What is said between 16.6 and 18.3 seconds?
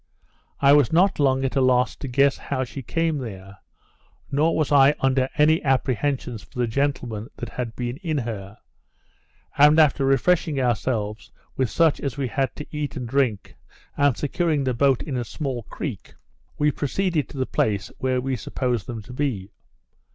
proceeded to the place where